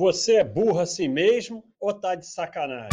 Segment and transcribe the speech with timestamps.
[0.00, 2.88] Você é burro assim mesmo ou tá de sacanagem?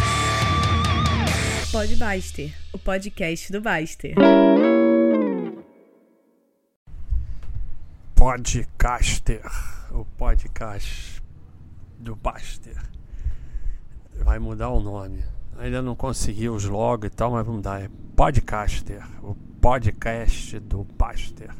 [1.72, 4.14] Pode Baster, o podcast do Baster.
[8.14, 9.40] Podcaster,
[9.90, 11.22] o podcast
[11.98, 12.76] do Baster.
[14.16, 15.24] Vai mudar o nome.
[15.56, 17.80] Ainda não consegui os logos e tal, mas vamos dar.
[17.80, 21.54] É Podcaster, o podcast do Baster.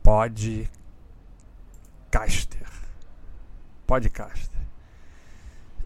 [0.00, 2.83] Podcaster.
[3.86, 4.60] Podcaster.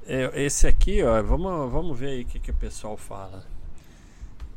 [0.07, 3.45] É, esse aqui, ó, vamos, vamos ver aí o que, que o pessoal fala.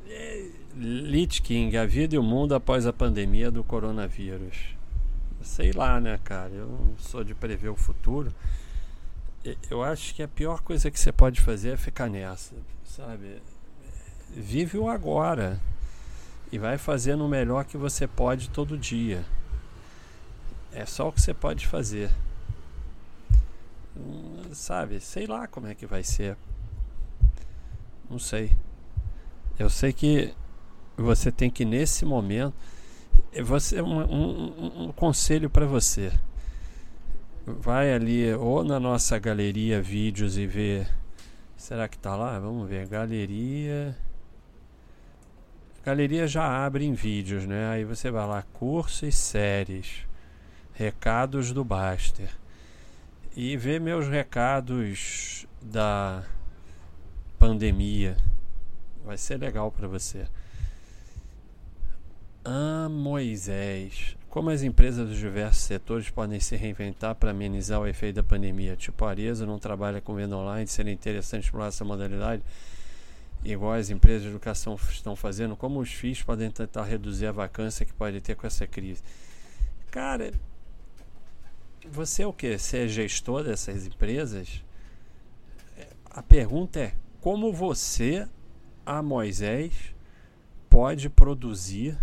[0.08, 4.76] É, Litkin, a vida e o mundo após a pandemia do coronavírus.
[5.42, 6.54] Sei lá, né, cara?
[6.54, 8.34] Eu não sou de prever o futuro.
[9.70, 12.56] Eu acho que a pior coisa que você pode fazer é ficar nessa,
[12.86, 13.42] sabe?
[14.30, 15.60] Vive o agora
[16.52, 19.26] e vai fazendo o melhor que você pode todo dia.
[20.72, 22.12] É só o que você pode fazer.
[24.54, 26.38] Sabe, sei lá como é que vai ser.
[28.10, 28.52] Não sei.
[29.58, 30.34] Eu sei que
[30.98, 32.54] você tem que nesse momento
[33.44, 36.12] você um, um, um conselho para você.
[37.46, 40.86] Vai ali ou na nossa galeria vídeos e vê.
[41.56, 42.40] Será que tá lá?
[42.40, 42.88] Vamos ver.
[42.88, 43.96] Galeria.
[45.84, 47.70] Galeria já abre em vídeos, né?
[47.70, 50.06] Aí você vai lá, curso e séries.
[50.74, 52.41] Recados do Baster
[53.36, 56.24] e ver meus recados da
[57.40, 58.18] pandemia.
[59.06, 60.28] Vai ser legal para você.
[62.44, 64.18] Ah, Moisés.
[64.30, 68.76] Como as empresas dos diversos setores podem se reinventar para amenizar o efeito da pandemia?
[68.76, 72.42] Tipo, a Arezzo não trabalha com venda online, seria interessante explorar essa modalidade,
[73.44, 75.56] igual as empresas de educação estão fazendo.
[75.56, 79.04] Como os FIIs podem tentar reduzir a vacância que pode ter com essa crise?
[79.92, 80.32] Cara,
[81.90, 82.58] você é o que?
[82.58, 84.64] Você é gestor dessas empresas?
[86.10, 88.28] A pergunta é como você,
[88.86, 89.74] a Moisés,
[90.70, 91.98] pode produzir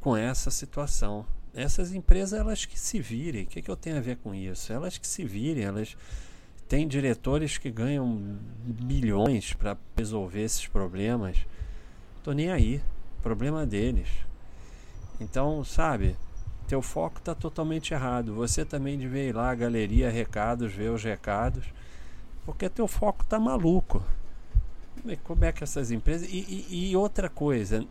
[0.00, 1.24] com essa situação?
[1.54, 3.44] Essas empresas, elas que se virem.
[3.44, 4.72] O que, que eu tenho a ver com isso?
[4.72, 5.96] Elas que se virem, elas
[6.68, 8.38] têm diretores que ganham
[8.80, 11.46] milhões para resolver esses problemas.
[12.22, 12.82] Tô nem aí.
[13.22, 14.08] Problema deles.
[15.20, 16.16] Então, sabe?
[16.72, 18.32] Teu foco está totalmente errado.
[18.32, 21.66] Você também devia ir lá, galeria, recados, ver os recados,
[22.46, 24.02] porque teu foco está maluco.
[25.22, 26.26] Como é que essas empresas.
[26.30, 27.84] E, e, e, outra coisa,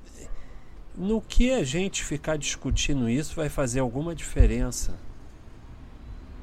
[0.97, 4.95] no que a gente ficar discutindo isso vai fazer alguma diferença?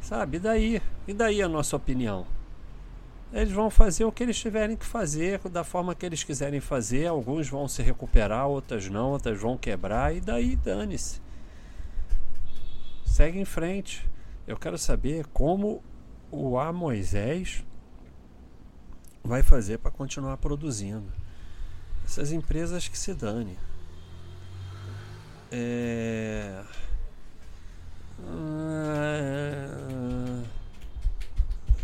[0.00, 0.36] Sabe?
[0.36, 0.82] E daí?
[1.08, 2.24] E daí a nossa opinião?
[3.32, 7.08] Eles vão fazer o que eles tiverem que fazer, da forma que eles quiserem fazer.
[7.08, 11.26] Alguns vão se recuperar, outras não, outras vão quebrar, e daí dane-se
[13.08, 14.08] segue em frente.
[14.46, 15.82] Eu quero saber como
[16.30, 17.64] o A Moisés
[19.24, 21.12] vai fazer para continuar produzindo.
[22.04, 23.58] Essas empresas que se dane.
[25.50, 26.62] É...
[28.26, 29.48] Ah,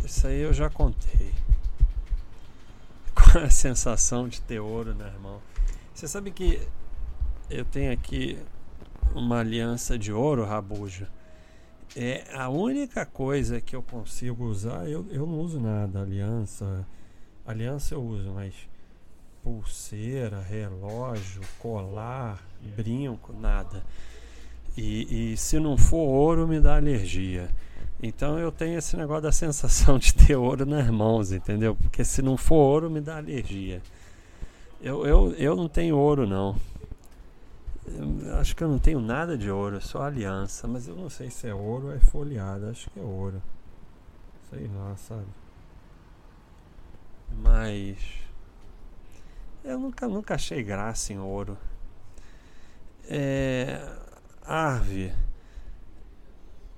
[0.03, 1.33] isso aí eu já contei.
[3.13, 5.41] Qual é a sensação de ter ouro, né, irmão?
[5.93, 6.67] Você sabe que
[7.49, 8.39] eu tenho aqui
[9.13, 11.07] uma aliança de ouro, Rabuja.
[11.95, 16.85] É a única coisa que eu consigo usar, eu, eu não uso nada, aliança.
[17.45, 18.53] Aliança eu uso, mas
[19.41, 22.43] pulseira, relógio, colar,
[22.75, 23.81] brinco, nada.
[24.75, 27.49] E, e, se não for ouro, me dá alergia.
[28.03, 31.75] Então eu tenho esse negócio da sensação de ter ouro nas mãos, entendeu?
[31.75, 33.81] Porque se não for ouro, me dá alergia.
[34.81, 36.57] Eu, eu, eu não tenho ouro, não.
[38.39, 41.47] Acho que eu não tenho nada de ouro, só aliança, mas eu não sei se
[41.47, 43.41] é ouro ou é folheado, acho que é ouro.
[44.49, 45.27] Sei lá, sabe?
[47.31, 47.97] Mas
[49.63, 51.57] eu nunca, nunca achei graça em ouro.
[53.07, 53.81] É,
[54.43, 55.11] Arve,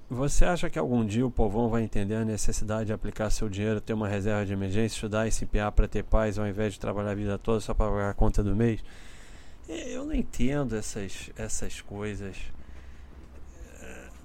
[0.10, 3.82] você acha que algum dia o povão vai entender a necessidade de aplicar seu dinheiro,
[3.82, 7.12] ter uma reserva de emergência, estudar e se para ter paz ao invés de trabalhar
[7.12, 8.82] a vida toda só para pagar a conta do mês?
[9.68, 12.38] Eu não entendo essas, essas coisas.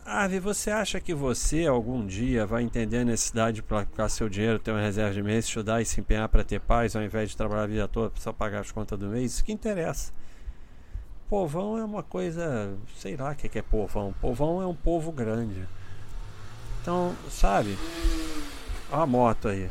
[0.04, 4.58] Ave, você acha que você algum dia vai entender a necessidade de aplicar seu dinheiro,
[4.58, 7.36] ter uma reserva de mês, estudar e se empenhar para ter paz, ao invés de
[7.36, 9.34] trabalhar a vida toda só pagar as contas do mês?
[9.34, 10.12] Isso que interessa.
[11.28, 14.12] Povão é uma coisa, sei lá o que é povão.
[14.20, 15.66] Povão é um povo grande.
[16.82, 17.78] Então, sabe?
[18.90, 19.70] Olha a moto aí.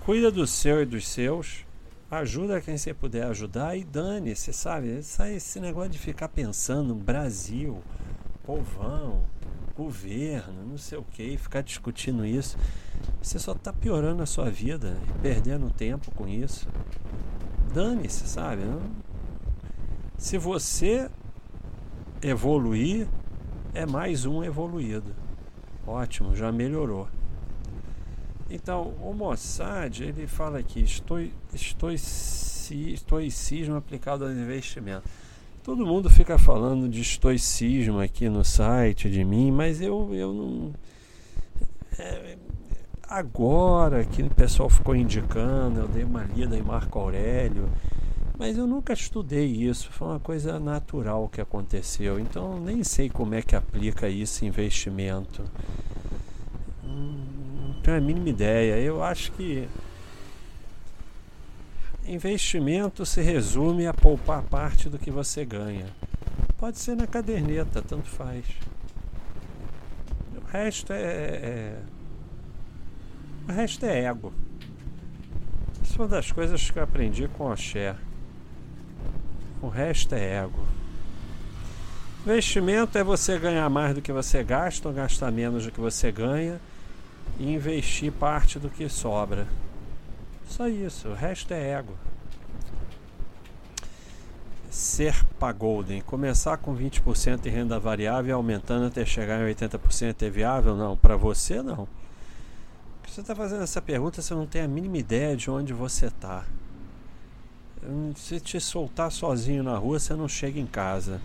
[0.00, 1.66] Cuida do seu e dos seus
[2.10, 4.88] Ajuda quem você puder ajudar e dane-se, sabe?
[4.88, 7.82] Esse, negócio de ficar pensando Brasil,
[8.44, 9.26] povão,
[9.76, 12.56] governo, não sei o que, ficar discutindo isso,
[13.20, 16.66] você só está piorando a sua vida e perdendo tempo com isso.
[17.74, 18.62] Dane-se, sabe?
[20.16, 21.10] Se você
[22.22, 23.06] evoluir,
[23.74, 25.14] é mais um evoluído.
[25.86, 27.06] Ótimo, já melhorou.
[28.50, 35.02] Então, o Mossad, ele fala aqui, estoi, estoicismo aplicado ao investimento.
[35.62, 40.72] Todo mundo fica falando de estoicismo aqui no site de mim, mas eu, eu não.
[41.98, 42.38] É,
[43.06, 47.68] agora que o pessoal ficou indicando, eu dei uma lida em Marco Aurélio,
[48.38, 53.34] mas eu nunca estudei isso, foi uma coisa natural que aconteceu, então nem sei como
[53.34, 55.44] é que aplica isso investimento.
[57.88, 58.78] Tenho a mínima ideia.
[58.78, 59.66] Eu acho que
[62.06, 65.86] Investimento se resume a poupar parte do que você ganha.
[66.58, 68.44] Pode ser na caderneta, tanto faz.
[70.36, 71.78] O resto é, é
[73.48, 74.34] o resto é ego.
[75.82, 77.96] Isso é uma das coisas que eu aprendi com o Xé.
[79.62, 80.68] O resto é ego.
[82.26, 86.12] Investimento é você ganhar mais do que você gasta ou gastar menos do que você
[86.12, 86.60] ganha
[87.38, 89.46] e investir parte do que sobra.
[90.48, 91.94] Só isso, o resto é ego.
[94.70, 100.76] Serpa Golden, começar com 20% em renda variável aumentando até chegar em 80% é viável?
[100.76, 101.88] Não, para você não.
[103.06, 106.44] Você está fazendo essa pergunta, você não tem a mínima ideia de onde você está.
[108.14, 111.20] Se te soltar sozinho na rua, você não chega em casa.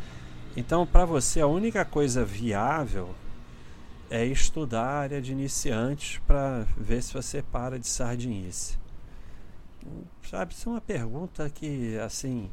[0.55, 3.13] Então, para você, a única coisa viável
[4.09, 8.77] é estudar a área de iniciantes para ver se você para de sardinice.
[10.29, 12.49] Sabe, isso é uma pergunta que, assim,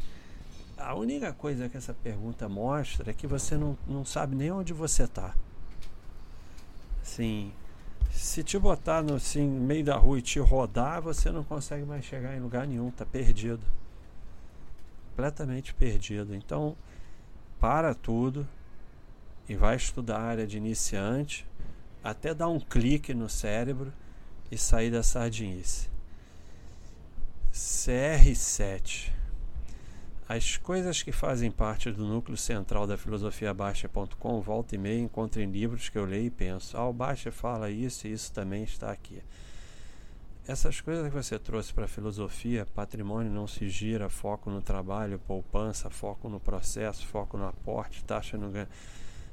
[0.76, 4.72] a única coisa que essa pergunta mostra é que você não, não sabe nem onde
[4.72, 5.34] você está.
[7.02, 7.52] Assim,
[8.10, 12.04] se te botar no assim, meio da rua e te rodar, você não consegue mais
[12.04, 13.64] chegar em lugar nenhum, tá perdido.
[15.10, 16.34] Completamente perdido.
[16.34, 16.76] Então,
[17.58, 18.46] para tudo
[19.50, 21.44] e vai estudar a área de iniciante,
[22.04, 23.92] até dar um clique no cérebro
[24.48, 25.90] e sair da sardinice.
[27.52, 29.10] CR7.
[30.28, 35.42] As coisas que fazem parte do núcleo central da filosofia baixa.com, volta e meia encontro
[35.42, 38.62] em livros que eu leio e penso, ah, o Baixa fala isso e isso também
[38.62, 39.20] está aqui.
[40.46, 45.18] Essas coisas que você trouxe para a filosofia, patrimônio não se gira, foco no trabalho,
[45.26, 48.68] poupança, foco no processo, foco no aporte, taxa no ganho,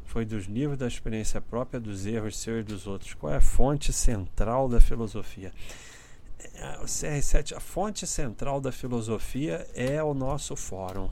[0.07, 3.13] foi dos livros da experiência própria, dos erros seus e dos outros.
[3.13, 5.53] Qual é a fonte central da filosofia?
[6.81, 11.09] o CR7, a fonte central da filosofia é o nosso fórum.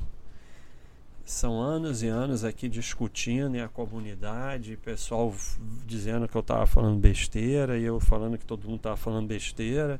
[1.24, 5.34] São anos e anos aqui discutindo em a comunidade, pessoal
[5.86, 10.00] dizendo que eu estava falando besteira, e eu falando que todo mundo estava falando besteira,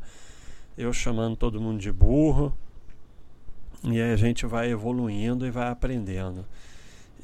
[0.78, 2.56] eu chamando todo mundo de burro.
[3.84, 6.46] E aí a gente vai evoluindo e vai aprendendo.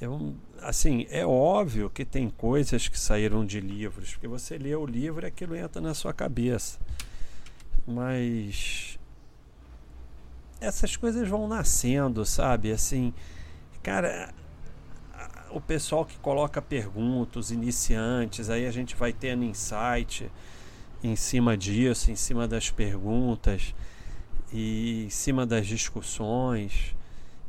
[0.01, 0.33] Eu,
[0.63, 5.23] assim, é óbvio que tem coisas que saíram de livros, porque você lê o livro
[5.23, 6.79] e aquilo entra na sua cabeça.
[7.85, 8.97] Mas
[10.59, 12.71] essas coisas vão nascendo, sabe?
[12.71, 13.13] Assim,
[13.83, 14.33] cara,
[15.51, 20.31] o pessoal que coloca perguntas, iniciantes, aí a gente vai tendo insight
[21.03, 23.75] em cima disso, em cima das perguntas
[24.51, 26.95] e em cima das discussões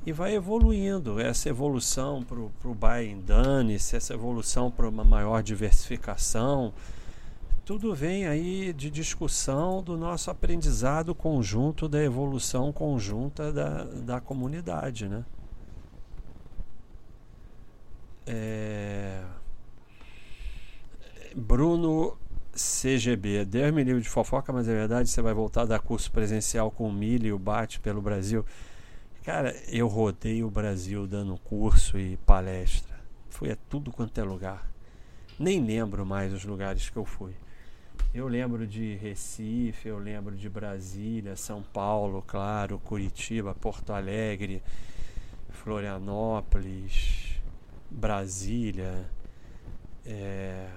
[0.04, 1.20] e vai evoluindo.
[1.20, 6.72] Essa evolução para o and done, essa evolução para uma maior diversificação,
[7.64, 15.08] tudo vem aí de discussão do nosso aprendizado conjunto, da evolução conjunta da, da comunidade,
[15.08, 15.24] né?
[18.26, 19.22] É...
[21.34, 22.16] Bruno
[22.52, 26.10] CGB, Deus me livre de fofoca, mas é verdade, você vai voltar a dar curso
[26.10, 28.44] presencial com o Milho e o Bate pelo Brasil.
[29.24, 32.98] Cara, eu rodei o Brasil dando curso e palestra.
[33.30, 34.68] Fui a tudo quanto é lugar.
[35.38, 37.32] Nem lembro mais os lugares que eu fui.
[38.12, 44.60] Eu lembro de Recife, eu lembro de Brasília, São Paulo, claro, Curitiba, Porto Alegre,
[45.50, 47.40] Florianópolis,
[47.88, 49.08] Brasília,
[50.04, 50.68] é,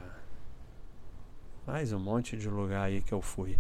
[1.66, 3.58] mais um monte de lugar aí que eu fui.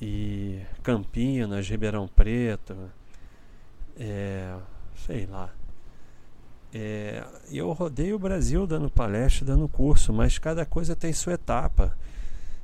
[0.00, 2.76] E Campinas, Ribeirão Preto,
[3.98, 4.56] é,
[5.06, 5.50] sei lá.
[6.72, 11.96] É, eu rodei o Brasil dando palestra, dando curso, mas cada coisa tem sua etapa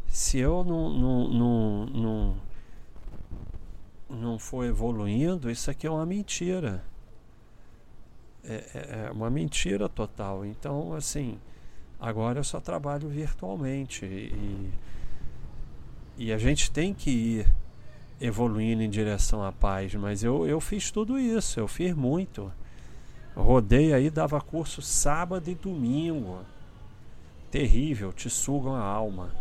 [0.08, 2.36] se eu não, não, não, não,
[4.08, 6.82] não for evoluindo, isso aqui é uma mentira.
[8.42, 10.44] É, é, é uma mentira total.
[10.44, 11.38] Então, assim,
[12.00, 14.72] Agora eu só trabalho virtualmente e,
[16.16, 17.54] e a gente tem que ir
[18.20, 22.52] evoluindo em direção à paz, mas eu, eu fiz tudo isso, eu fiz muito.
[23.34, 26.40] Rodei aí, dava curso sábado e domingo.
[27.50, 29.34] Terrível, te sugam a alma.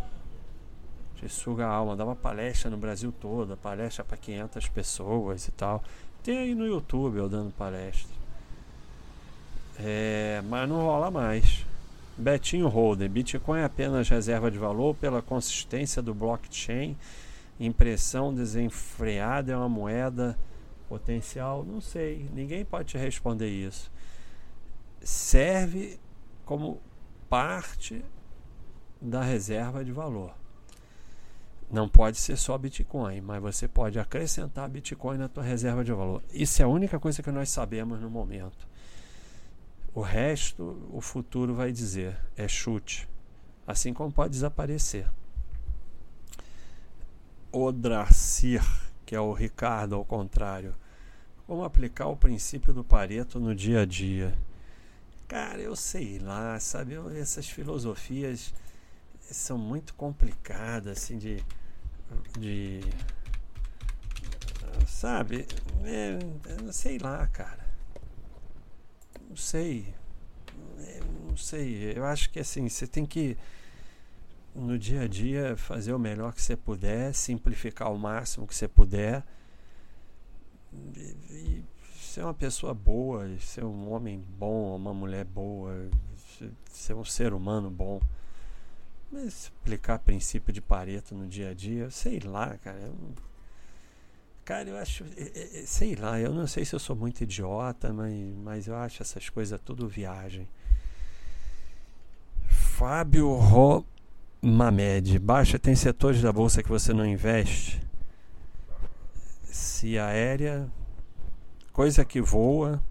[1.16, 1.96] Te suga a alma.
[1.96, 5.82] Dava palestra no Brasil todo, palestra para 500 pessoas e tal.
[6.22, 8.10] Tem aí no YouTube eu dando palestra.
[9.78, 11.66] É, mas não rola mais.
[12.16, 16.96] Betinho Holder, Bitcoin é apenas reserva de valor pela consistência do blockchain.
[17.60, 20.38] Impressão desenfreada é uma moeda
[20.88, 21.62] potencial?
[21.62, 23.92] Não sei, ninguém pode te responder isso.
[25.02, 26.00] Serve
[26.46, 26.80] como
[27.28, 28.02] parte
[28.98, 30.34] da reserva de valor.
[31.70, 36.22] Não pode ser só Bitcoin, mas você pode acrescentar Bitcoin na tua reserva de valor.
[36.32, 38.66] Isso é a única coisa que nós sabemos no momento.
[39.94, 43.06] O resto, o futuro vai dizer, é chute.
[43.66, 45.06] Assim como pode desaparecer.
[47.52, 48.62] O Dracir,
[49.04, 50.74] que é o Ricardo ao contrário.
[51.46, 54.32] Como aplicar o princípio do Pareto no dia a dia?
[55.26, 56.94] Cara, eu sei lá, sabe?
[57.16, 58.52] Essas filosofias
[59.20, 61.42] são muito complicadas, assim, de
[62.38, 62.80] de
[64.86, 65.46] sabe
[65.84, 66.18] é,
[66.72, 67.64] sei lá cara
[69.28, 69.94] não sei
[71.28, 73.36] não sei eu acho que assim você tem que
[74.54, 78.66] no dia a dia fazer o melhor que você puder simplificar o máximo que você
[78.66, 79.24] puder
[80.72, 81.64] e, e
[81.98, 85.88] ser uma pessoa boa ser um homem bom uma mulher boa
[86.68, 88.00] ser um ser humano bom
[89.10, 92.78] mas explicar princípio de Pareto no dia a dia, sei lá, cara.
[92.78, 92.94] Eu,
[94.44, 95.04] cara, eu acho.
[95.66, 99.28] Sei lá, eu não sei se eu sou muito idiota, mas, mas eu acho essas
[99.28, 100.48] coisas tudo viagem.
[102.46, 103.36] Fábio
[104.42, 105.18] Romamed.
[105.18, 107.80] Baixa, tem setores da bolsa que você não investe?
[109.44, 110.70] Se aérea,
[111.72, 112.82] coisa que voa,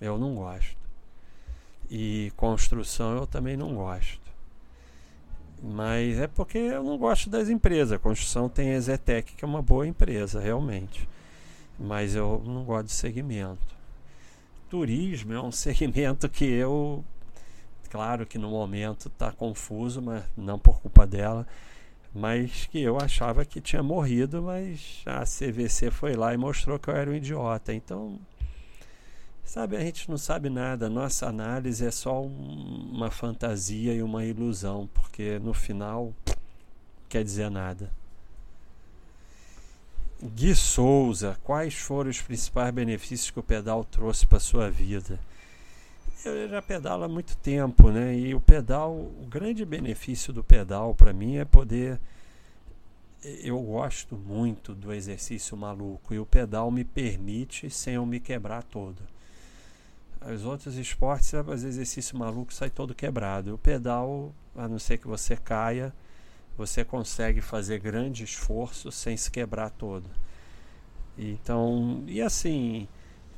[0.00, 0.76] eu não gosto.
[1.90, 4.20] E construção eu também não gosto.
[5.62, 8.00] Mas é porque eu não gosto das empresas.
[8.00, 11.08] Construção tem a Exetec, que é uma boa empresa, realmente.
[11.78, 13.66] Mas eu não gosto de segmento.
[14.70, 17.04] Turismo é um segmento que eu.
[17.90, 21.46] Claro que no momento está confuso, mas não por culpa dela.
[22.14, 26.88] Mas que eu achava que tinha morrido, mas a CVC foi lá e mostrou que
[26.88, 27.74] eu era um idiota.
[27.74, 28.18] Então
[29.50, 34.24] Sabe, a gente não sabe nada, nossa análise é só um, uma fantasia e uma
[34.24, 36.14] ilusão, porque no final
[37.08, 37.90] quer dizer nada.
[40.22, 45.18] Gui Souza, quais foram os principais benefícios que o pedal trouxe para sua vida?
[46.24, 48.14] Eu já pedalo há muito tempo, né?
[48.14, 51.98] E o pedal, o grande benefício do pedal para mim é poder
[53.22, 58.62] eu gosto muito do exercício maluco e o pedal me permite sem eu me quebrar
[58.62, 58.96] todo.
[60.22, 63.54] Os outros esportes, você vai fazer exercício maluco sai todo quebrado.
[63.54, 65.92] O pedal, a não ser que você caia,
[66.56, 70.08] você consegue fazer grande esforço sem se quebrar todo.
[71.16, 72.88] Então, e assim,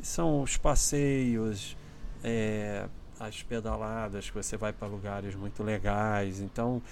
[0.00, 1.76] são os passeios,
[2.22, 2.88] é,
[3.18, 6.40] as pedaladas que você vai para lugares muito legais.
[6.40, 6.82] Então,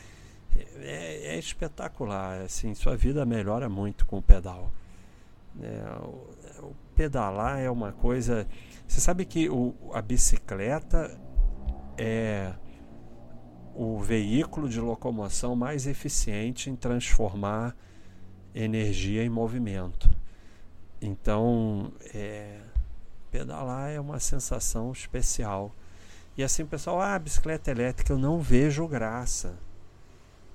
[0.80, 2.42] é, é, espetacular.
[2.42, 4.70] Assim, sua vida melhora muito com o pedal.
[5.60, 8.46] É, o, o pedalar é uma coisa
[8.90, 11.16] você sabe que o, a bicicleta
[11.96, 12.52] é
[13.72, 17.76] o veículo de locomoção mais eficiente em transformar
[18.52, 20.10] energia em movimento.
[21.00, 22.58] Então, é,
[23.30, 25.72] pedalar é uma sensação especial.
[26.36, 29.58] E assim, pessoal, ah, bicicleta elétrica, eu não vejo graça.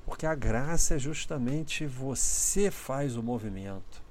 [0.06, 4.04] Porque a graça é justamente você faz o movimento.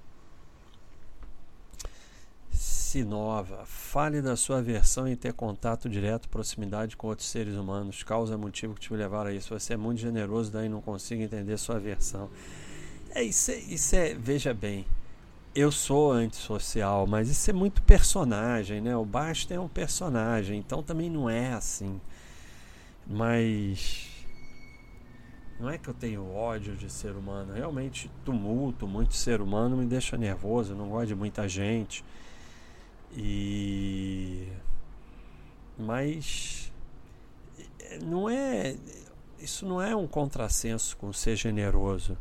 [2.50, 8.02] Sinova, fale da sua aversão em ter contato direto, proximidade com outros seres humanos.
[8.04, 9.58] Causa motivo que te levaram a isso.
[9.58, 12.30] Você é muito generoso, daí não consigo entender sua aversão.
[13.10, 14.86] É isso, é, isso é, veja bem,
[15.54, 18.96] eu sou antissocial, mas isso é muito personagem, né?
[18.96, 22.00] O Basta é um personagem, então também não é assim.
[23.06, 24.10] Mas
[25.60, 29.86] não é que eu tenho ódio de ser humano, realmente tumulto, muito ser humano me
[29.86, 32.04] deixa nervoso, não gosto de muita gente.
[33.12, 34.48] E
[35.78, 36.72] mas
[38.02, 38.76] não é
[39.38, 42.16] isso não é um contrassenso com ser generoso.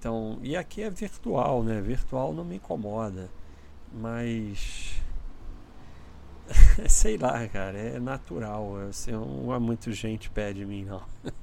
[0.00, 1.78] Então, e aqui é virtual, né?
[1.78, 3.30] Virtual não me incomoda,
[3.92, 4.94] mas
[6.88, 8.76] sei lá, cara, é natural.
[8.88, 11.02] Assim, não há muita gente pé de mim, não.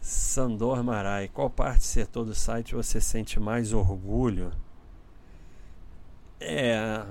[0.00, 4.52] Sandor Marai, qual parte setor do site você sente mais orgulho?
[6.40, 7.06] É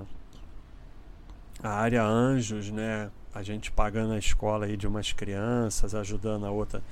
[1.63, 3.09] a área Anjos, né?
[3.33, 6.83] A gente pagando a escola aí de umas crianças, ajudando a outra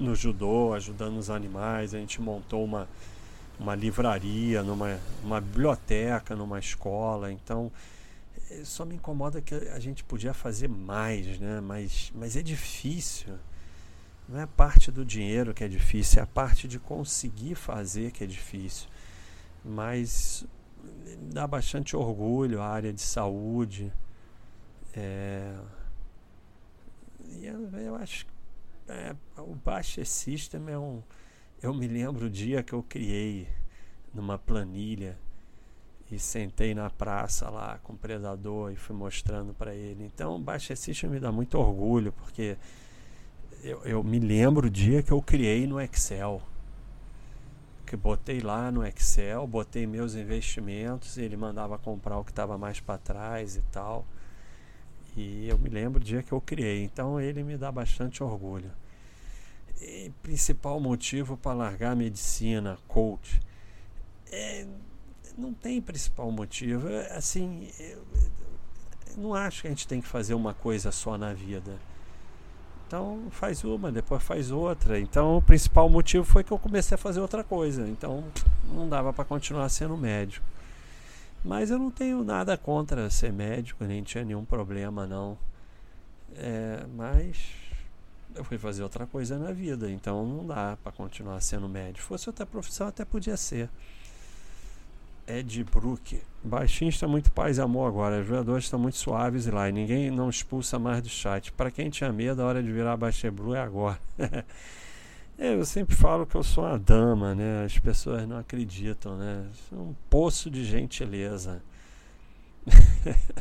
[0.00, 1.94] no judô, ajudando os animais.
[1.94, 2.88] A gente montou uma,
[3.58, 7.30] uma livraria, numa uma biblioteca, numa escola.
[7.30, 7.70] Então,
[8.50, 11.60] eh, só me incomoda que a gente podia fazer mais, né?
[11.60, 13.34] Mas, mas é difícil.
[14.28, 18.12] Não é a parte do dinheiro que é difícil, é a parte de conseguir fazer
[18.12, 18.88] que é difícil.
[19.64, 20.46] Mas
[21.32, 23.92] dá bastante orgulho a área de saúde.
[24.94, 25.54] É,
[27.42, 28.39] eu acho que
[28.90, 31.02] é, o Baixa System é um.
[31.62, 33.48] Eu me lembro o dia que eu criei
[34.14, 35.16] numa planilha
[36.10, 40.04] e sentei na praça lá com o predador e fui mostrando para ele.
[40.04, 42.56] Então, o Baixa System me dá muito orgulho porque
[43.62, 46.42] eu, eu me lembro o dia que eu criei no Excel
[47.90, 52.78] que botei lá no Excel, botei meus investimentos, ele mandava comprar o que estava mais
[52.78, 54.06] para trás e tal.
[55.16, 58.70] E eu me lembro do dia que eu criei, então ele me dá bastante orgulho.
[59.80, 63.40] E principal motivo para largar a medicina, coach,
[64.30, 64.66] é,
[65.36, 66.88] não tem principal motivo.
[67.16, 68.04] Assim, eu,
[69.08, 71.78] eu não acho que a gente tem que fazer uma coisa só na vida
[72.90, 74.98] então faz uma, depois faz outra.
[74.98, 77.88] Então o principal motivo foi que eu comecei a fazer outra coisa.
[77.88, 78.24] Então
[78.66, 80.44] não dava para continuar sendo médico.
[81.44, 85.38] Mas eu não tenho nada contra ser médico, nem tinha nenhum problema não.
[86.36, 87.36] É, mas
[88.34, 92.00] eu fui fazer outra coisa na vida, então não dá para continuar sendo médico.
[92.00, 93.68] Se fosse outra profissão até podia ser.
[95.26, 96.20] Ed Brook.
[96.42, 98.20] Baixinho está muito paz e amor agora.
[98.20, 101.52] Os jogadores estão muito suaves lá e ninguém não expulsa mais do chat.
[101.52, 103.98] Para quem tinha medo, a hora de virar Baixê Blue é agora.
[105.40, 107.64] É, eu sempre falo que eu sou uma dama, né?
[107.64, 109.48] As pessoas não acreditam, né?
[109.70, 111.62] Sou um poço de gentileza.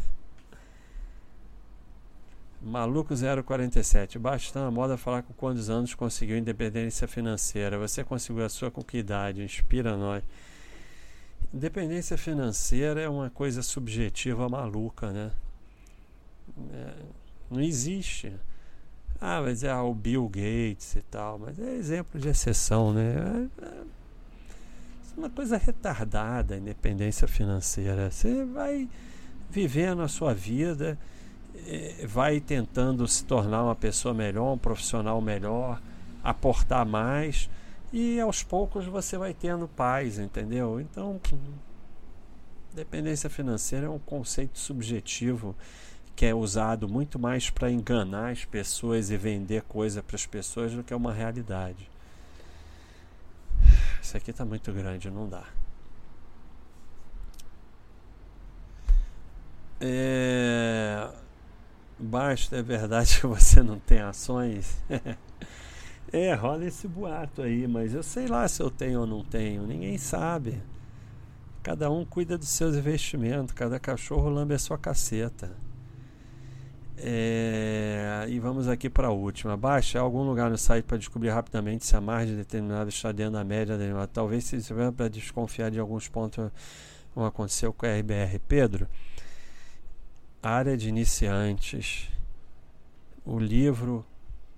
[2.64, 3.14] Maluco
[3.46, 4.18] 047.
[4.18, 7.78] Bastão a moda falar com quantos anos conseguiu independência financeira.
[7.78, 9.44] Você conseguiu a sua com que idade?
[9.44, 10.24] Inspira nós.
[11.54, 15.34] Independência financeira é uma coisa subjetiva maluca, né?
[16.72, 16.94] É,
[17.52, 18.32] não existe.
[19.22, 23.50] Ah, mas é o Bill Gates e tal, mas é exemplo de exceção, né?
[23.62, 23.84] É, é
[25.18, 28.10] uma coisa retardada a independência financeira.
[28.10, 28.88] Você vai
[29.50, 30.98] vivendo a sua vida,
[31.68, 35.82] é, vai tentando se tornar uma pessoa melhor, um profissional melhor,
[36.24, 37.50] aportar mais
[37.92, 40.80] e aos poucos você vai tendo paz, entendeu?
[40.80, 41.20] Então,
[42.74, 45.56] dependência financeira é um conceito subjetivo
[46.20, 50.74] que é usado muito mais para enganar as pessoas e vender coisa para as pessoas
[50.74, 51.90] do que uma realidade.
[54.02, 55.46] Isso aqui está muito grande, não dá.
[59.80, 61.10] É...
[61.98, 64.78] Basta, é verdade que você não tem ações?
[66.12, 69.68] É, rola esse boato aí, mas eu sei lá se eu tenho ou não tenho,
[69.68, 70.60] ninguém sabe.
[71.62, 75.69] Cada um cuida dos seus investimentos, cada cachorro lambe a sua caceta.
[77.02, 79.56] É, e vamos aqui para a última.
[79.56, 83.44] Baixe algum lugar no site para descobrir rapidamente se a margem determinada está dentro da
[83.44, 86.52] média da Talvez se tiver para desconfiar de alguns pontos
[87.14, 88.40] como aconteceu com a RBR.
[88.48, 88.88] Pedro,
[90.44, 92.10] área de iniciantes.
[93.26, 94.06] O livro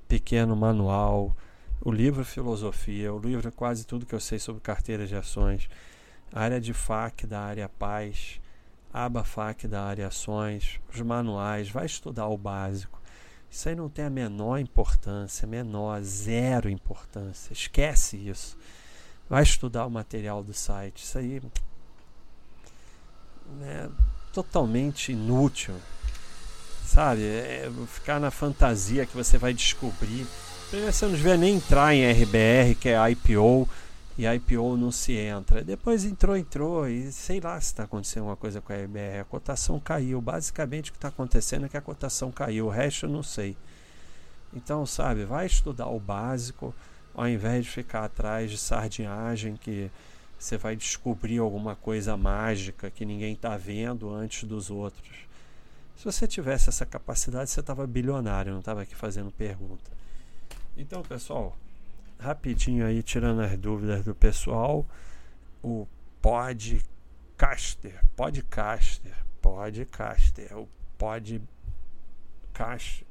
[0.08, 1.36] pequeno manual,
[1.80, 5.70] o livro Filosofia, o livro Quase Tudo que eu sei sobre carteira de ações,
[6.34, 8.41] a área de FAC da área Paz,
[8.94, 13.02] aba FAC da área Ações, os manuais, vai estudar o básico.
[13.50, 17.52] Isso aí não tem a menor importância, menor, zero importância.
[17.52, 18.58] Esquece isso.
[19.30, 21.04] Vai estudar o material do site.
[21.04, 21.42] Isso aí
[23.62, 23.90] é
[24.32, 25.76] totalmente inútil
[26.92, 27.24] sabe?
[27.24, 30.28] É ficar na fantasia que você vai descobrir.
[30.70, 33.68] Primeiro você não devia nem entrar em RBR, que é IPO,
[34.18, 35.64] e IPO não se entra.
[35.64, 39.22] Depois entrou, entrou, e sei lá se está acontecendo alguma coisa com a RBR.
[39.22, 40.22] A cotação caiu.
[40.22, 42.68] Basicamente o que está acontecendo é que a cotação caiu.
[42.68, 43.56] O resto eu não sei.
[44.54, 46.76] Então, sabe, vai estudar o básico,
[47.14, 49.90] ao invés de ficar atrás de sardinhagem que
[50.38, 55.10] você vai descobrir alguma coisa mágica que ninguém está vendo antes dos outros.
[55.96, 59.92] Se você tivesse essa capacidade, você estava bilionário, não estava aqui fazendo pergunta.
[60.76, 61.56] Então, pessoal,
[62.22, 64.86] rapidinho aí, tirando as dúvidas do pessoal,
[65.64, 65.88] o
[66.22, 73.06] podcaster, podcaster, podcaster, o podcast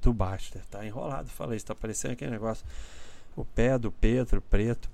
[0.00, 0.64] do Baster.
[0.66, 2.64] Tá enrolado, falei, está parecendo aquele negócio.
[3.34, 4.88] O pé do Pedro preto.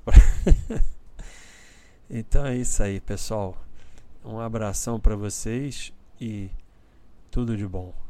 [2.09, 3.57] então é isso aí, pessoal.
[4.25, 6.51] Um abração para vocês e
[7.31, 8.08] tudo de bom.